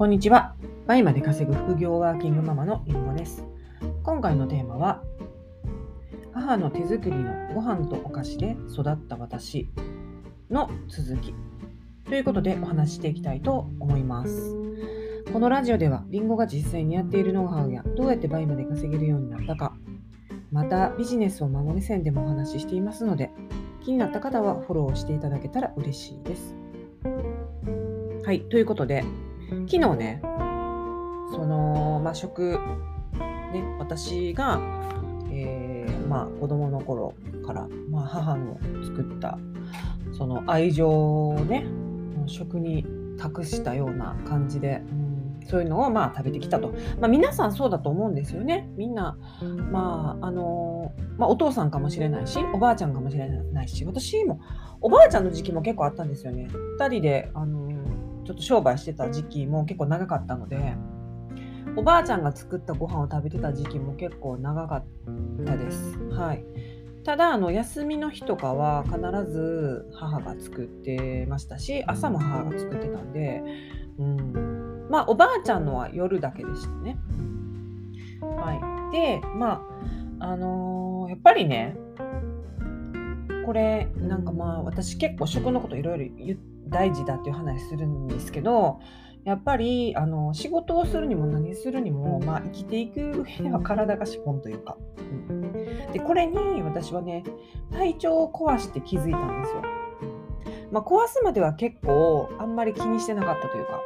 [0.00, 0.54] こんにちは。
[0.86, 3.44] 倍まで稼ぐ副業ワーキングママのりんごです。
[4.02, 5.02] 今回のテーマは、
[6.32, 9.68] 母の手作りのご飯とお菓子で育った私
[10.48, 11.34] の続き
[12.06, 14.56] ということでお話ししていきたいと思います。
[15.34, 19.76] このラジオでは、りんごが実際にやっているノウハウやどうやって倍まで稼げるようになったか、
[20.50, 23.30] またビジネスを孫目線でもお話ししていますので、
[23.84, 26.56] 気になった方はフォローしていただけたら嬉しいです。
[28.24, 29.04] はい、ということで、
[29.50, 30.20] 昨日ね、
[31.32, 32.58] その、まあ、食、
[33.52, 34.60] ね、私が、
[35.32, 37.14] えー、まあ、子供の頃
[37.44, 39.38] から、まあ、母の作った
[40.12, 40.88] その愛情
[41.28, 41.66] をね
[42.26, 42.84] 食に
[43.18, 48.70] 託したような感じで、うん、そういうのをまあ食べてきたと、まあ、皆さんそうだと思うんですよね。
[48.76, 49.18] みんな、
[49.70, 54.40] まああのまあ、お父さんかもしれないしおばあちゃんかもしれないし私も
[54.80, 56.48] おばあちゃんの時期も結構あったんですよね。
[56.78, 57.70] 2人で、あの
[58.30, 60.76] ちょっと商売してた時期も結構長かったので
[61.74, 64.84] おばあちゃんが作ったご飯を食べてた時期も結構長かっ
[65.44, 65.98] たです。
[66.10, 66.44] はい。
[67.04, 68.98] ただあの休みの日とかは必
[69.32, 73.42] ず母が作ってましたし朝も母が作ってたんで、
[73.98, 76.98] うん、まあおばあちゃんのは夜だけでしたね。
[78.20, 79.66] はい、でま
[80.20, 81.76] ああのー、やっぱりね
[83.50, 86.36] これなんかまあ私結構食のこといろいろ
[86.68, 88.78] 大事だっていう話するんですけど
[89.24, 94.76] やっぱりあの仕事をするにも何するにも、まあ、生きていく上では体が資本というか、
[95.30, 95.52] うん、
[95.92, 97.24] でこれに私はね
[97.72, 99.62] 体調を壊して気づいたんですよ、
[100.70, 103.80] まあ、壊すまでは結構あんまり気にしてなかったというか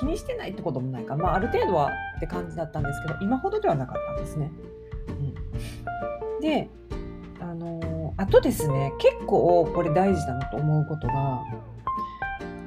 [0.00, 4.50] 気にしてないってこともないか、まあ、ある程度はって感じだったんですけど今ほどではなかったんですね、
[5.08, 6.70] うん、で
[8.18, 11.42] あとですね結構これ大事だなと思うことが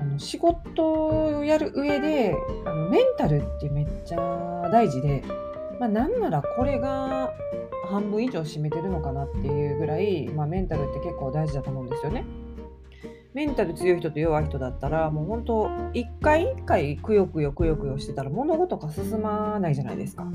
[0.01, 5.23] あの仕事をやる上であのメンタルってめっちゃ大事で、
[5.79, 7.33] まあ、なんならこれが
[7.89, 12.25] 半分以上占めてるのかなっていうぐらい、まあ、メンタルって結構大事だと思うんですよね。
[13.33, 20.27] メンタル強い人と弱い人だったらもう本当一回一回くよくよくよくよしてたら物事が進まないじゃないですか。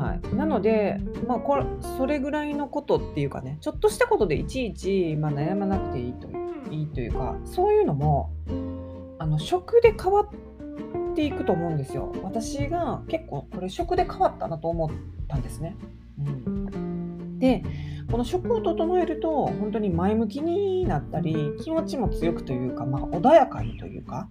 [0.00, 1.64] はい、なので、まあ、これ
[1.98, 6.28] それぐらいのことっていうかねちょっとしたことでいちいち、まあ、悩まなくていいと
[6.70, 8.30] いいというかそういうのも
[9.18, 12.12] あの食で変わっていくと思うんですよ。
[12.22, 14.90] 私が結構これ食で変わったなと思っ
[15.28, 15.76] たんですね。
[16.18, 17.62] うん、で
[18.10, 24.28] この食を整えると本当に前向きになったり気持ちも強くというか、まあ、穏やかにというか、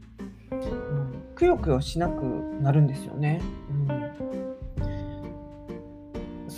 [0.51, 2.23] うん、くよくよしなく
[2.61, 3.41] なるんですよね。
[3.69, 4.48] うん、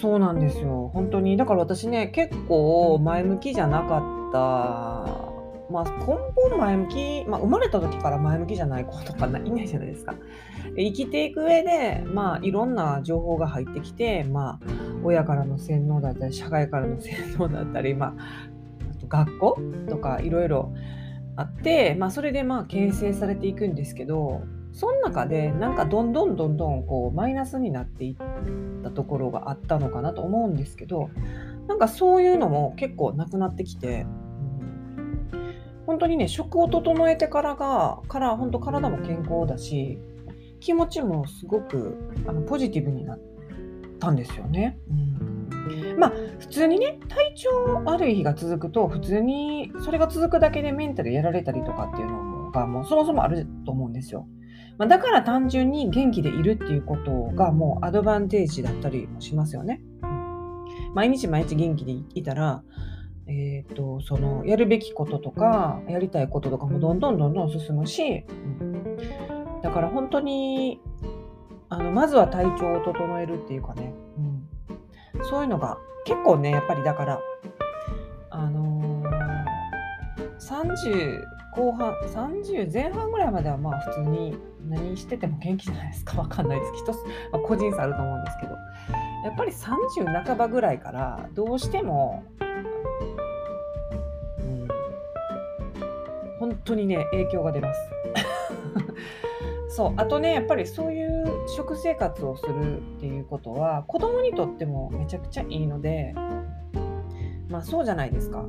[0.01, 0.89] そうなんですよ。
[0.93, 1.37] 本当に。
[1.37, 5.31] だから私ね結構前向きじゃなかった。
[5.71, 10.15] まあ、根本前向き、まあ、生まれた時から前向きじゃない子とかいないじゃないですか。
[10.75, 14.67] 生きていく上で、まあ、いろんな情報が入ってきて、まあ、
[15.01, 18.49] 親からの洗脳だったり社会からの洗脳だったり、まあ、
[18.91, 20.73] あと学校とかいろいろ
[21.37, 24.41] あって、まあ、それでまあ形成されていくんですけど
[24.73, 31.09] その中でなんかどんどんどんどんこうマイナスになっていったところがあったのかなと思うんですけど
[31.67, 34.05] なんかそういうのも結構なくなってきて。
[35.85, 39.99] 本当にね食を整えてからがから本当体も健康だし
[40.61, 43.19] 気持ちもすごくあのポジティブになっ
[43.99, 44.77] たんですよね。
[44.89, 47.49] うん、まあ普通にね体調
[47.83, 54.27] 悪い日が続くと普通にそれが続くだけでメンタルやられたりとかっていうのがもうそもそもあると思うんですよ。
[54.77, 59.81] まあ、だから単純に元気でいるっていうことがもうアドバンテージだったりもしますよね。
[60.01, 62.63] うん、毎日毎日元気でいたら
[63.27, 68.25] えーと、そのやるべきこととかやりたいこととかもどんどんどんどん進むし、
[68.59, 68.97] うん、
[69.61, 70.81] だから本当に
[71.69, 73.93] あのまずは体調を整えるっていうかね、
[75.15, 77.19] うん、そういうのが結構ねやっぱりだから
[78.31, 81.23] あのー、30
[81.55, 84.37] 後半30前半ぐらいまではまあ普通に
[84.69, 86.17] 何してても元気じゃないですか。
[86.21, 86.71] わかんないです。
[86.75, 86.97] 一つ、
[87.31, 88.55] まあ、個人差あると思うんですけど。
[89.23, 92.23] やっぱり30半ばぐらいからどうしても
[94.39, 94.67] うん
[96.39, 97.79] 本当にね影響が出ます。
[99.69, 106.13] そうあとねやっぱりそういう食生活をするっていうことは子供にとってもめちゃくちゃいいので
[107.47, 108.45] まあそうじゃないですか。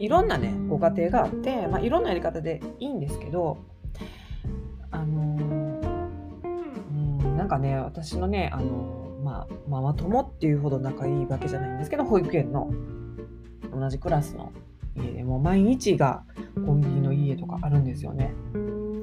[0.00, 3.58] いろんなねご家庭があって、まあ、いろんなやり方でいいんですけど
[4.90, 5.36] あの、
[6.42, 6.48] う
[6.94, 12.70] んなんかね私のねあの、まあママ友っていうほど仲いいわけじゃないんですけど保育園の
[13.72, 14.52] 同じクラスの
[14.96, 16.24] 家でもう毎日が
[16.54, 18.32] コンビニの家とかあるんですよね。
[18.54, 19.00] うん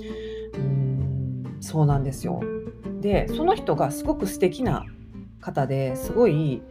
[1.62, 2.42] そうなんですよ。
[3.02, 4.84] でその人がすごく素敵な
[5.40, 6.64] 方ですごい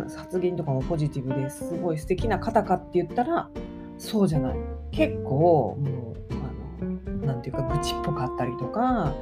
[0.00, 3.50] の、発言とかもポジティブですごい素敵な方かって言ったら
[3.98, 4.56] そうじゃない。
[4.90, 6.34] 結構もう
[6.80, 9.14] あのなんていうか愚痴っぽかったりとか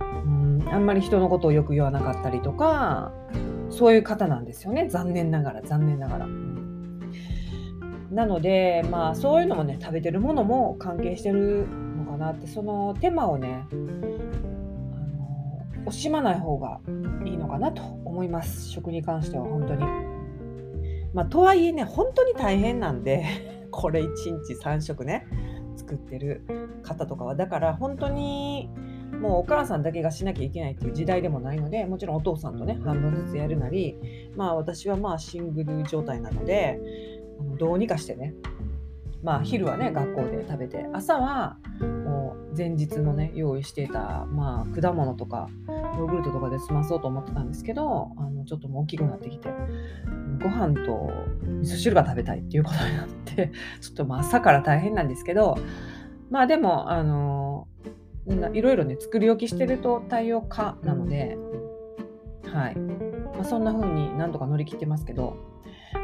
[0.00, 3.12] うんあんまり人のことをよく言わなかったりとか
[3.70, 4.88] そういう方なんですよね。
[4.88, 6.26] 残念ながら残念ながら。
[8.10, 11.66] なのでまあそういうのもね食べてるものも関係してる
[11.98, 13.66] のかなってその手間をね
[15.86, 16.80] 惜しまない方が
[17.24, 19.84] いいのかなと思います食に関しては本当に。
[21.14, 23.24] まあ、とはいえね本当に大変なんで
[23.72, 25.26] これ1日3食ね
[25.76, 26.42] 作ってる
[26.82, 28.68] 方とかはだから本当に
[29.20, 33.96] もうお母さんだけがしなきゃいけないっていう時代でもないのでもちろんお父さんとね半分ずつやるなり
[34.36, 36.78] まあ私はまあシングル状態なので
[37.58, 38.34] どうにかしてね
[39.22, 41.56] まあ昼はね学校で食べて朝は
[42.56, 49.48] 前日のね用意していたまあ果物とかヨーグルトとかで済まそうと思ってたんですけどあのちょっともう大きくなってきて
[50.42, 51.10] ご飯と
[51.42, 55.56] 味噌汁が食べたいっていうことになって ちょっとまあ朝から大変なんですけど
[56.30, 57.68] まあでもあの
[58.52, 61.38] いろいろね作り置きしてると対応可なので
[62.44, 65.36] はい、まあ、そんな風になんとか乗り切ってますけど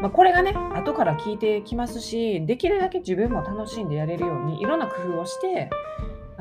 [0.00, 5.70] まあ、これがね後から聞いてきますしできるだけ自分も楽しんでやれるようにいろんな工夫をして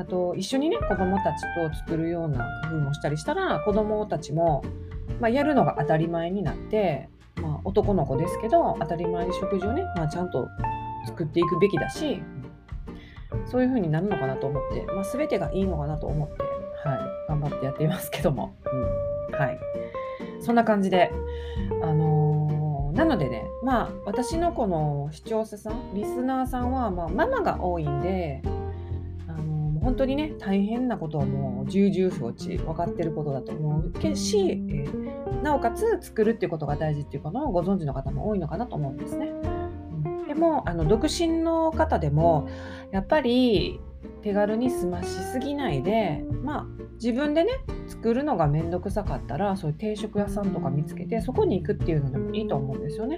[0.01, 4.63] あと一緒にね子どもたちと作るような工夫もしたりしたら子どもたちも、
[5.19, 10.47] まあ、やるのが当たり前になって、まあ、男の子ですけど当たり前に食事をね、まあ、ちゃんと
[11.05, 12.21] 作っていくべきだし
[13.45, 16.43] そういう風になるのかなと思って、まあ、全てがいいのかなと思って、
[16.87, 16.99] はい、
[17.29, 18.55] 頑張ってやっていますけども、
[19.29, 19.59] うん、はい。
[20.39, 21.11] そんな感じで
[21.83, 22.61] あのー
[22.93, 28.41] なのでね、まあ、私のこの視聴者さん、リスナーさんは、ま、ママが多いんで、
[29.81, 39.31] 本当にね、大変なことはもう重々承知、分かってることだと思うけし、えー、なおかつ作るっていうことが大事っていうことをご存知の方も多いのかなと思うんですね。
[40.27, 42.47] でも、あの独身の方でも、
[42.91, 43.79] やっぱり
[44.21, 47.51] 手軽に済ましすぎないで、まあ、自分でね
[47.87, 53.17] 作るのが面倒くさかったらそういう定食屋さんとか見つけてそこに行くっていうのでもいいと思うんですよね。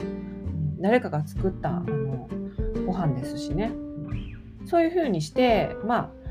[0.79, 2.29] 誰かが作ったあの
[2.85, 3.71] ご飯ですしね。
[4.65, 6.22] そういうふうにしてまあ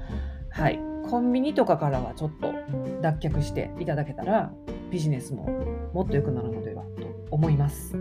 [0.53, 0.79] はい
[1.09, 2.53] コンビニとかからはちょっと
[3.01, 4.53] 脱却していただけたら
[4.91, 5.45] ビジネスも
[5.93, 7.97] もっと良くなるのではと思います。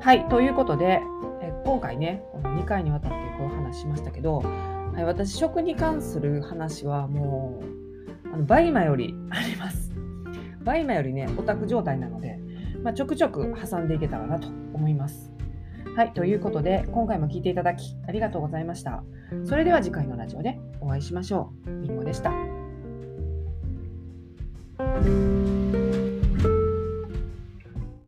[0.00, 1.00] はいということで
[1.42, 4.42] え今回ねこの2回にわたってこう話しましたけど
[4.94, 9.92] はい、私食に関する話はもうあの倍今より あります。
[10.62, 12.38] 倍今よりねオタク状態なので、
[12.82, 15.32] まあ、ちょくちょく挟んでいけたらなと思います。
[16.00, 19.04] はい、ということで、今回も聴いていただきありがとうございました。
[19.44, 21.70] それでは次回のラジオでお会いしましょう。
[21.70, 22.32] みんごでした。